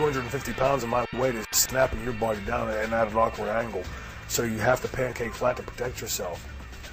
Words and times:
150 0.00 0.52
pounds 0.54 0.82
of 0.82 0.88
my 0.88 1.06
weight 1.14 1.34
is 1.34 1.46
snapping 1.52 2.02
your 2.02 2.12
body 2.14 2.40
down 2.46 2.68
and 2.68 2.92
at 2.92 3.08
an 3.08 3.16
awkward 3.16 3.48
angle. 3.48 3.82
So 4.28 4.42
you 4.42 4.58
have 4.58 4.80
to 4.82 4.88
pancake 4.88 5.32
flat 5.32 5.56
to 5.58 5.62
protect 5.62 6.00
yourself. 6.00 6.48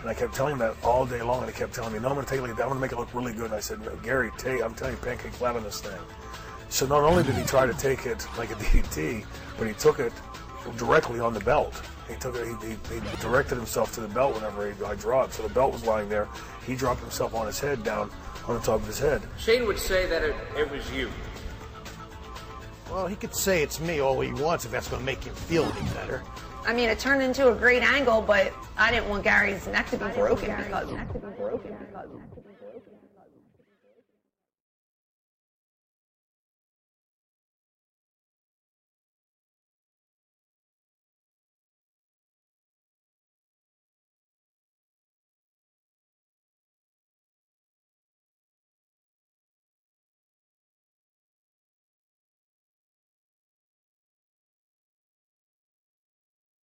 And 0.00 0.10
I 0.10 0.14
kept 0.14 0.34
telling 0.34 0.52
him 0.54 0.58
that 0.58 0.74
all 0.82 1.06
day 1.06 1.22
long, 1.22 1.42
and 1.42 1.50
he 1.50 1.56
kept 1.56 1.74
telling 1.74 1.92
me, 1.92 2.00
"No, 2.00 2.08
I'm 2.08 2.14
going 2.14 2.26
to 2.26 2.30
take 2.30 2.40
it. 2.40 2.50
I'm 2.50 2.56
going 2.56 2.70
to 2.70 2.74
make 2.74 2.92
it 2.92 2.98
look 2.98 3.14
really 3.14 3.32
good." 3.32 3.46
And 3.46 3.54
I 3.54 3.60
said, 3.60 3.80
no, 3.84 3.94
"Gary, 4.02 4.30
take, 4.36 4.62
I'm 4.62 4.74
telling 4.74 4.94
you, 4.94 5.00
pancake 5.00 5.32
flat 5.32 5.54
on 5.54 5.62
this 5.62 5.80
thing." 5.80 6.00
So 6.68 6.86
not 6.86 7.02
only 7.02 7.22
did 7.22 7.34
he 7.34 7.44
try 7.44 7.66
to 7.66 7.74
take 7.74 8.06
it 8.06 8.26
like 8.36 8.50
a 8.50 8.54
DDT, 8.56 9.24
but 9.58 9.68
he 9.68 9.74
took 9.74 10.00
it 10.00 10.12
directly 10.76 11.20
on 11.20 11.34
the 11.34 11.40
belt. 11.40 11.80
He 12.08 12.16
took 12.16 12.34
it. 12.34 12.46
He, 12.46 12.68
he, 12.68 13.00
he 13.00 13.16
directed 13.20 13.56
himself 13.56 13.92
to 13.94 14.00
the 14.00 14.08
belt 14.08 14.34
whenever 14.34 14.72
he, 14.72 14.84
I 14.84 14.96
dropped. 14.96 15.34
So 15.34 15.42
the 15.44 15.54
belt 15.54 15.72
was 15.72 15.86
lying 15.86 16.08
there. 16.08 16.28
He 16.66 16.74
dropped 16.74 17.00
himself 17.00 17.34
on 17.34 17.46
his 17.46 17.60
head, 17.60 17.84
down 17.84 18.10
on 18.48 18.54
the 18.54 18.60
top 18.60 18.80
of 18.80 18.86
his 18.86 18.98
head. 18.98 19.22
Shane 19.38 19.66
would 19.66 19.78
say 19.78 20.06
that 20.06 20.22
it, 20.22 20.34
it 20.56 20.70
was 20.70 20.90
you. 20.92 21.08
Well, 22.92 23.06
he 23.06 23.16
could 23.16 23.34
say 23.34 23.62
it's 23.62 23.80
me 23.80 24.00
all 24.00 24.20
he 24.20 24.30
wants 24.34 24.66
if 24.66 24.70
that's 24.70 24.88
going 24.88 25.00
to 25.00 25.06
make 25.06 25.24
him 25.24 25.34
feel 25.34 25.64
any 25.64 25.88
better. 25.94 26.22
I 26.66 26.74
mean, 26.74 26.90
it 26.90 26.98
turned 26.98 27.22
into 27.22 27.50
a 27.50 27.54
great 27.54 27.82
angle, 27.82 28.20
but 28.20 28.52
I 28.76 28.90
didn't 28.90 29.08
want 29.08 29.24
Gary's 29.24 29.66
neck 29.66 29.88
to 29.90 29.96
be 29.96 30.08
broken 30.10 30.54
because. 30.56 30.90